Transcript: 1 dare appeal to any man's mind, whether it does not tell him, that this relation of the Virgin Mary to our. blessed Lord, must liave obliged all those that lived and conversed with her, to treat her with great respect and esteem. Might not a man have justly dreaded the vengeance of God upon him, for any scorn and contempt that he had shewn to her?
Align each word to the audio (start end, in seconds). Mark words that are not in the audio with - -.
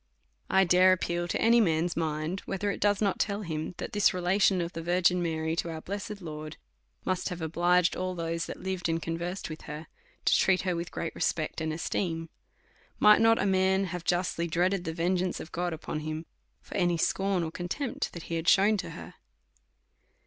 1 0.47 0.65
dare 0.65 0.93
appeal 0.93 1.27
to 1.27 1.39
any 1.39 1.61
man's 1.61 1.95
mind, 1.95 2.39
whether 2.47 2.71
it 2.71 2.79
does 2.79 3.01
not 3.03 3.19
tell 3.19 3.43
him, 3.43 3.75
that 3.77 3.93
this 3.93 4.15
relation 4.15 4.59
of 4.59 4.73
the 4.73 4.81
Virgin 4.81 5.21
Mary 5.21 5.55
to 5.55 5.69
our. 5.69 5.79
blessed 5.79 6.23
Lord, 6.23 6.57
must 7.05 7.29
liave 7.29 7.39
obliged 7.39 7.95
all 7.95 8.15
those 8.15 8.47
that 8.47 8.59
lived 8.63 8.89
and 8.89 8.99
conversed 8.99 9.47
with 9.47 9.61
her, 9.69 9.85
to 10.25 10.35
treat 10.35 10.63
her 10.63 10.75
with 10.75 10.89
great 10.89 11.13
respect 11.13 11.61
and 11.61 11.71
esteem. 11.71 12.29
Might 12.97 13.21
not 13.21 13.37
a 13.39 13.45
man 13.45 13.83
have 13.83 14.03
justly 14.03 14.47
dreaded 14.47 14.85
the 14.85 14.93
vengeance 14.95 15.39
of 15.39 15.51
God 15.51 15.71
upon 15.71 15.99
him, 15.99 16.25
for 16.63 16.75
any 16.75 16.97
scorn 16.97 17.43
and 17.43 17.53
contempt 17.53 18.11
that 18.13 18.23
he 18.23 18.37
had 18.37 18.47
shewn 18.47 18.77
to 18.77 18.89
her? 18.97 19.13